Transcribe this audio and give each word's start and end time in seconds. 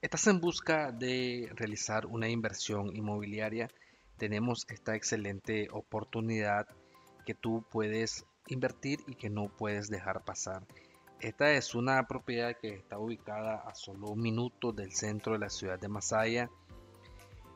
¿Estás 0.00 0.28
en 0.28 0.40
busca 0.40 0.92
de 0.92 1.50
realizar 1.56 2.06
una 2.06 2.28
inversión 2.28 2.94
inmobiliaria? 2.94 3.68
Tenemos 4.16 4.64
esta 4.68 4.94
excelente 4.94 5.66
oportunidad 5.72 6.68
que 7.26 7.34
tú 7.34 7.64
puedes 7.68 8.24
invertir 8.46 9.00
y 9.08 9.16
que 9.16 9.28
no 9.28 9.48
puedes 9.48 9.90
dejar 9.90 10.24
pasar. 10.24 10.64
Esta 11.18 11.50
es 11.50 11.74
una 11.74 12.06
propiedad 12.06 12.56
que 12.56 12.68
está 12.68 12.96
ubicada 13.00 13.56
a 13.56 13.74
solo 13.74 14.10
un 14.10 14.22
minuto 14.22 14.70
del 14.70 14.92
centro 14.92 15.32
de 15.32 15.40
la 15.40 15.50
ciudad 15.50 15.80
de 15.80 15.88
Masaya. 15.88 16.48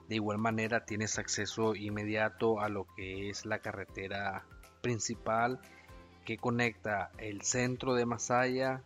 De 0.08 0.16
igual 0.16 0.38
manera 0.38 0.84
tienes 0.84 1.20
acceso 1.20 1.76
inmediato 1.76 2.58
a 2.58 2.68
lo 2.68 2.88
que 2.96 3.30
es 3.30 3.46
la 3.46 3.60
carretera 3.60 4.44
principal 4.80 5.60
que 6.24 6.38
conecta 6.38 7.12
el 7.18 7.42
centro 7.42 7.94
de 7.94 8.04
Masaya, 8.04 8.82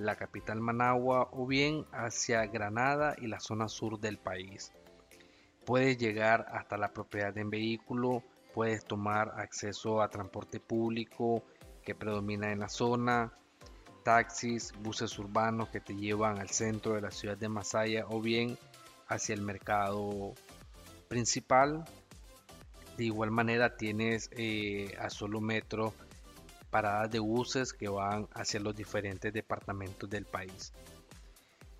la 0.00 0.16
capital 0.16 0.60
Managua 0.60 1.28
o 1.32 1.46
bien 1.46 1.84
hacia 1.92 2.46
Granada 2.46 3.14
y 3.18 3.26
la 3.26 3.40
zona 3.40 3.68
sur 3.68 4.00
del 4.00 4.18
país. 4.18 4.72
Puedes 5.64 5.98
llegar 5.98 6.46
hasta 6.52 6.76
la 6.76 6.92
propiedad 6.92 7.36
en 7.38 7.50
vehículo, 7.50 8.22
puedes 8.54 8.84
tomar 8.84 9.32
acceso 9.36 10.02
a 10.02 10.08
transporte 10.08 10.58
público 10.58 11.44
que 11.84 11.94
predomina 11.94 12.52
en 12.52 12.60
la 12.60 12.68
zona, 12.68 13.32
taxis, 14.02 14.72
buses 14.80 15.18
urbanos 15.18 15.68
que 15.68 15.80
te 15.80 15.94
llevan 15.94 16.38
al 16.38 16.50
centro 16.50 16.94
de 16.94 17.02
la 17.02 17.10
ciudad 17.10 17.36
de 17.36 17.48
Masaya 17.48 18.06
o 18.08 18.20
bien 18.20 18.58
hacia 19.08 19.34
el 19.34 19.42
mercado 19.42 20.34
principal. 21.08 21.84
De 22.96 23.04
igual 23.04 23.30
manera 23.30 23.76
tienes 23.76 24.30
eh, 24.32 24.96
a 24.98 25.10
solo 25.10 25.40
metro 25.40 25.94
paradas 26.70 27.10
de 27.10 27.18
buses 27.18 27.72
que 27.72 27.88
van 27.88 28.28
hacia 28.32 28.60
los 28.60 28.74
diferentes 28.74 29.32
departamentos 29.32 30.08
del 30.08 30.24
país. 30.24 30.72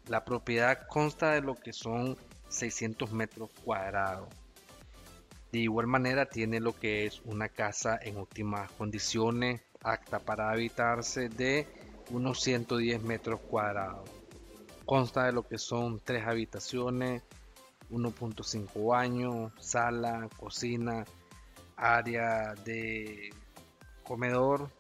La 0.09 0.25
propiedad 0.25 0.87
consta 0.89 1.33
de 1.33 1.41
lo 1.41 1.55
que 1.55 1.73
son 1.73 2.17
600 2.49 3.13
metros 3.13 3.51
cuadrados. 3.65 4.29
De 5.53 5.59
igual 5.59 5.87
manera 5.87 6.27
tiene 6.27 6.61
lo 6.61 6.79
que 6.79 7.07
es 7.07 7.23
una 7.25 7.49
casa 7.49 7.99
en 8.03 8.17
óptimas 8.17 8.71
condiciones, 8.73 9.63
apta 9.83 10.19
para 10.19 10.51
habitarse 10.51 11.29
de 11.29 11.67
unos 12.11 12.41
110 12.41 13.03
metros 13.03 13.41
cuadrados. 13.41 14.09
Consta 14.85 15.25
de 15.25 15.33
lo 15.33 15.47
que 15.47 15.59
son 15.59 16.01
tres 16.01 16.27
habitaciones, 16.27 17.23
1.5 17.91 18.87
baños, 18.87 19.53
sala, 19.59 20.29
cocina, 20.37 21.05
área 21.77 22.55
de 22.65 23.31
comedor, 24.05 24.71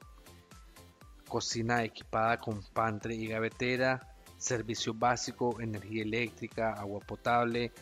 cocina 1.30 1.82
equipada 1.82 2.38
con 2.38 2.60
pantry 2.74 3.14
y 3.14 3.28
gavetera, 3.28 4.06
servicio 4.36 4.92
básico, 4.92 5.60
energía 5.60 6.02
eléctrica, 6.02 6.74
agua 6.74 7.00
potable, 7.00 7.72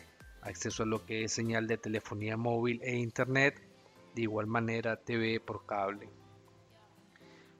acceso 0.41 0.83
a 0.83 0.85
lo 0.85 1.05
que 1.05 1.25
es 1.25 1.33
señal 1.33 1.67
de 1.67 1.77
telefonía 1.77 2.37
móvil 2.37 2.79
e 2.83 2.95
internet, 2.95 3.61
de 4.15 4.21
igual 4.21 4.47
manera 4.47 4.95
TV 4.95 5.41
por 5.41 5.65
cable. 5.65 6.09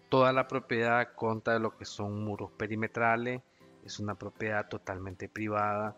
Toda 0.07 0.31
la 0.31 0.47
propiedad 0.47 1.13
consta 1.15 1.53
de 1.53 1.59
lo 1.59 1.75
que 1.75 1.85
son 1.85 2.23
muros 2.23 2.51
perimetrales, 2.51 3.41
es 3.83 3.99
una 3.99 4.15
propiedad 4.15 4.67
totalmente 4.69 5.27
privada, 5.27 5.95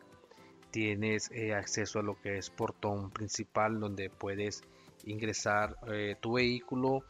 tienes 0.72 1.30
eh, 1.32 1.54
acceso 1.54 2.00
a 2.00 2.04
lo 2.04 2.20
que 2.22 2.38
es 2.38 2.50
portón 2.50 3.12
principal 3.12 3.80
donde 3.80 4.10
puedes 4.10 4.64
ingresar 5.06 5.78
eh, 5.92 6.16
tu 6.20 6.34
vehículo 6.34 7.04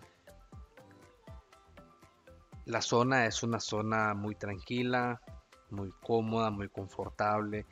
la 2.66 2.82
zona 2.82 3.26
es 3.26 3.44
una 3.44 3.60
zona 3.60 4.14
muy 4.14 4.36
tranquila, 4.36 5.22
muy 5.70 5.92
cómoda, 6.02 6.52
muy 6.52 6.70
confortable, 6.70 7.66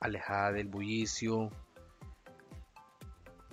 alejada 0.00 0.52
del 0.52 0.68
bullicio. 0.68 1.50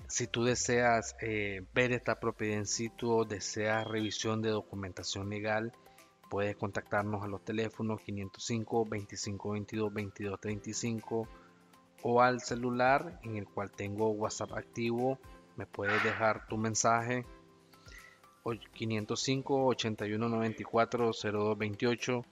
Si 0.07 0.27
tú 0.27 0.45
deseas 0.45 1.15
eh, 1.21 1.65
ver 1.73 1.91
esta 1.91 2.19
propiedad 2.19 2.57
en 2.57 2.65
sitio 2.65 3.09
o 3.09 3.25
deseas 3.25 3.85
revisión 3.85 4.41
de 4.41 4.49
documentación 4.49 5.29
legal, 5.29 5.73
puedes 6.29 6.55
contactarnos 6.55 7.23
a 7.23 7.27
los 7.27 7.43
teléfonos 7.43 8.01
505 8.01 8.87
2522 8.89 9.93
2235 9.93 11.27
o 12.03 12.21
al 12.21 12.41
celular 12.41 13.19
en 13.23 13.35
el 13.37 13.45
cual 13.45 13.71
tengo 13.71 14.09
WhatsApp 14.09 14.53
activo. 14.53 15.19
Me 15.55 15.65
puedes 15.65 16.01
dejar 16.03 16.47
tu 16.47 16.57
mensaje 16.57 17.25
505 18.55 19.65
81 19.65 20.29
94 20.29 21.11
0228 21.13 22.25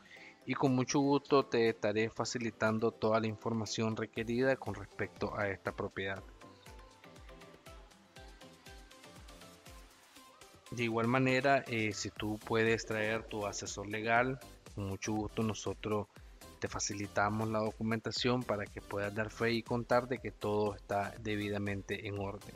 y 0.46 0.54
con 0.54 0.76
mucho 0.76 1.00
gusto 1.00 1.44
te 1.44 1.70
estaré 1.70 2.10
facilitando 2.10 2.92
toda 2.92 3.20
la 3.20 3.28
información 3.28 3.96
requerida 3.96 4.56
con 4.56 4.76
respecto 4.76 5.36
a 5.38 5.50
esta 5.50 5.72
propiedad. 5.72 6.24
De 10.72 10.84
igual 10.84 11.08
manera, 11.08 11.64
eh, 11.68 11.94
si 11.94 12.10
tú 12.10 12.38
puedes 12.46 12.86
traer 12.86 13.24
tu 13.24 13.46
asesor 13.46 13.88
legal, 13.88 14.40
con 14.76 14.88
mucho 14.88 15.14
gusto 15.14 15.42
nosotros 15.42 16.08
te 16.60 16.68
facilitamos 16.68 17.50
la 17.50 17.60
documentación 17.60 18.44
para 18.44 18.66
que 18.66 18.82
puedas 18.82 19.14
dar 19.16 19.30
fe 19.30 19.52
y 19.52 19.64
contar 19.64 20.08
de 20.08 20.20
que 20.20 20.32
todo 20.32 20.76
está 20.76 21.14
debidamente 21.22 22.08
en 22.08 22.20
orden. 22.20 22.56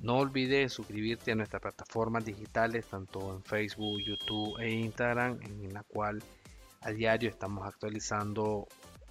No 0.00 0.16
olvides 0.16 0.72
suscribirte 0.72 1.32
a 1.32 1.34
nuestras 1.34 1.62
plataformas 1.62 2.24
digitales, 2.24 2.86
tanto 2.86 3.34
en 3.34 3.42
Facebook, 3.42 4.00
YouTube 4.00 4.60
e 4.60 4.70
Instagram, 4.70 5.40
en 5.42 5.72
la 5.72 5.82
cual 5.82 6.22
a 6.80 6.90
diario 6.90 7.30
estamos 7.30 7.66
actualizando 7.66 8.68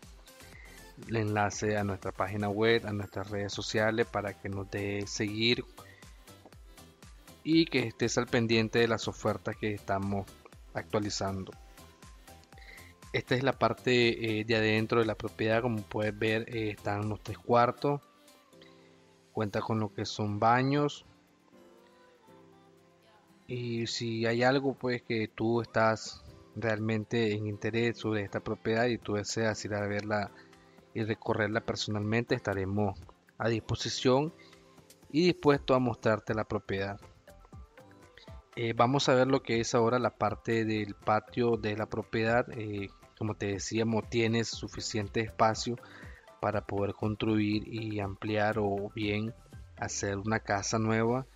el 1.07 1.17
enlace 1.17 1.77
a 1.77 1.85
nuestra 1.85 2.13
página 2.13 2.49
web, 2.49 2.87
a 2.87 2.93
nuestras 2.93 3.29
redes 3.29 3.53
sociales 3.53 4.07
para 4.07 4.33
que 4.33 4.49
nos 4.49 4.71
dé 4.71 5.07
seguir 5.07 5.65
y 7.45 7.67
que 7.67 7.81
estés 7.81 8.17
al 8.17 8.27
pendiente 8.27 8.79
de 8.79 8.89
las 8.89 9.07
ofertas 9.07 9.55
que 9.57 9.75
estamos 9.75 10.27
actualizando. 10.73 11.53
Esta 13.13 13.35
es 13.35 13.43
la 13.43 13.53
parte 13.53 14.41
eh, 14.41 14.45
de 14.45 14.57
adentro 14.57 15.01
de 15.01 15.07
la 15.07 15.15
propiedad, 15.15 15.63
como 15.63 15.83
puedes 15.83 16.19
ver 16.19 16.45
eh, 16.55 16.71
están 16.71 17.09
los 17.09 17.21
tres 17.23 17.39
cuartos, 17.39 18.03
cuenta 19.33 19.61
con 19.61 19.81
lo 19.81 19.93
que 19.95 20.05
son 20.05 20.39
baños 20.39 21.07
y 23.47 23.87
si 23.87 24.27
hay 24.27 24.43
algo 24.43 24.75
pues 24.75 25.01
que 25.03 25.27
tú 25.27 25.63
estás 25.63 26.23
realmente 26.55 27.33
en 27.33 27.47
interés 27.47 27.97
sobre 27.97 28.23
esta 28.23 28.41
propiedad 28.41 28.87
y 28.87 28.99
tú 28.99 29.15
deseas 29.15 29.65
ir 29.65 29.75
a 29.75 29.87
verla 29.87 30.31
y 30.93 31.03
recorrerla 31.03 31.63
personalmente, 31.63 32.35
estaremos 32.35 33.01
a 33.39 33.49
disposición 33.49 34.35
y 35.11 35.27
dispuesto 35.27 35.75
a 35.75 35.79
mostrarte 35.79 36.35
la 36.35 36.45
propiedad. 36.45 37.01
Eh, 38.55 38.75
vamos 38.77 39.09
a 39.09 39.15
ver 39.15 39.29
lo 39.29 39.41
que 39.41 39.61
es 39.61 39.75
ahora 39.75 39.99
la 39.99 40.11
parte 40.11 40.65
del 40.65 40.95
patio 40.95 41.57
de 41.57 41.77
la 41.77 41.87
propiedad. 41.87 42.47
Como 43.19 43.35
te 43.35 43.47
decíamos, 43.47 44.09
tienes 44.09 44.49
suficiente 44.49 45.21
espacio 45.21 45.77
para 46.41 46.67
poder 46.67 46.95
construir 46.95 47.67
y 47.67 48.01
ampliar 48.01 48.59
o 48.59 48.91
bien 48.95 49.35
hacer 49.77 50.19
una 50.19 50.41
casa 50.41 50.79
nueva 50.79 51.27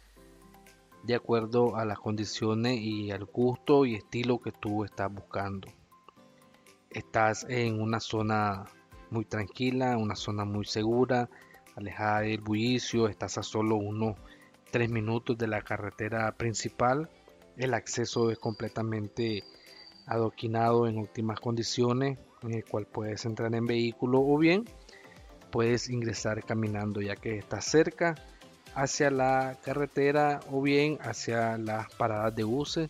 de 1.03 1.15
acuerdo 1.17 1.77
a 1.77 1.85
las 1.85 1.99
condiciones 1.99 2.79
y 2.81 3.11
al 3.11 3.25
gusto 3.25 3.85
y 3.85 3.97
estilo 3.97 4.39
que 4.39 4.53
tú 4.53 4.85
estás 4.85 5.13
buscando. 5.13 5.69
Estás 6.91 7.45
en 7.49 7.81
una 7.81 7.99
zona 8.01 8.65
muy 9.11 9.25
tranquila, 9.25 9.97
una 9.97 10.15
zona 10.15 10.45
muy 10.45 10.65
segura, 10.65 11.29
alejada 11.75 12.21
del 12.21 12.41
bullicio, 12.41 13.09
estás 13.09 13.39
a 13.39 13.43
solo 13.43 13.77
unos 13.77 14.17
3 14.71 14.91
minutos 14.91 15.37
de 15.39 15.49
la 15.49 15.63
carretera 15.63 16.31
principal. 16.33 17.11
El 17.57 17.75
acceso 17.75 18.31
es 18.31 18.39
completamente 18.39 19.43
adoquinado 20.07 20.87
en 20.87 20.99
óptimas 20.99 21.41
condiciones, 21.41 22.19
en 22.43 22.55
el 22.55 22.65
cual 22.65 22.87
puedes 22.87 23.25
entrar 23.25 23.55
en 23.55 23.67
vehículo 23.67 24.21
o 24.21 24.39
bien 24.39 24.65
puedes 25.53 25.91
ingresar 25.91 26.43
caminando 26.43 27.01
ya 27.03 27.15
que 27.15 27.37
está 27.37 27.61
cerca 27.61 28.17
hacia 28.75 29.11
la 29.11 29.59
carretera 29.63 30.41
o 30.51 30.63
bien 30.63 30.99
hacia 31.03 31.59
las 31.59 31.95
paradas 31.95 32.35
de 32.35 32.43
buses 32.43 32.89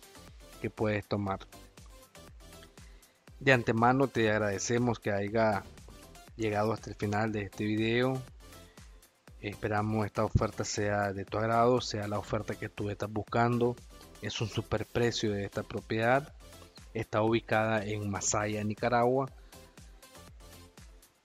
que 0.61 0.69
puedes 0.69 1.05
tomar. 1.05 1.39
De 3.39 3.51
antemano 3.51 4.07
te 4.07 4.31
agradecemos 4.31 4.97
que 4.97 5.11
haya 5.11 5.63
llegado 6.37 6.71
hasta 6.71 6.89
el 6.89 6.95
final 6.95 7.33
de 7.33 7.41
este 7.41 7.65
video. 7.65 8.19
Esperamos 9.41 10.05
esta 10.05 10.23
oferta 10.23 10.63
sea 10.63 11.11
de 11.11 11.25
tu 11.25 11.37
agrado, 11.37 11.81
sea 11.81 12.07
la 12.07 12.17
oferta 12.17 12.55
que 12.55 12.69
tú 12.69 12.89
estás 12.89 13.11
buscando. 13.11 13.75
Es 14.21 14.39
un 14.39 14.47
super 14.47 14.85
precio 14.85 15.33
de 15.33 15.43
esta 15.43 15.63
propiedad. 15.63 16.33
Está 16.93 17.21
ubicada 17.21 17.83
en 17.83 18.09
Masaya, 18.09 18.63
Nicaragua. 18.63 19.31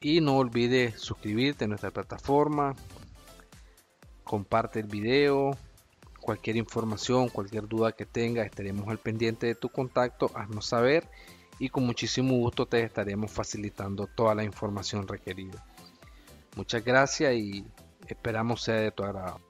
Y 0.00 0.20
no 0.20 0.36
olvides 0.36 1.00
suscribirte 1.00 1.64
a 1.64 1.68
nuestra 1.68 1.90
plataforma. 1.90 2.74
Comparte 4.24 4.80
el 4.80 4.86
video. 4.86 5.56
Cualquier 6.20 6.56
información, 6.56 7.28
cualquier 7.28 7.66
duda 7.66 7.92
que 7.92 8.04
tengas, 8.04 8.46
estaremos 8.46 8.88
al 8.88 8.98
pendiente 8.98 9.46
de 9.46 9.54
tu 9.54 9.68
contacto. 9.70 10.30
Haznos 10.34 10.66
saber 10.66 11.08
y 11.58 11.68
con 11.70 11.84
muchísimo 11.84 12.36
gusto 12.36 12.66
te 12.66 12.82
estaremos 12.82 13.30
facilitando 13.30 14.06
toda 14.06 14.34
la 14.34 14.44
información 14.44 15.08
requerida. 15.08 15.64
Muchas 16.56 16.84
gracias 16.84 17.34
y 17.34 17.64
esperamos 18.06 18.62
sea 18.62 18.76
de 18.76 18.90
tu 18.90 19.04
agrado. 19.04 19.47